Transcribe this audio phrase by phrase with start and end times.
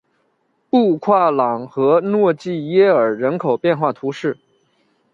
[0.67, 4.39] 布夸朗和诺济耶尔人口变化图示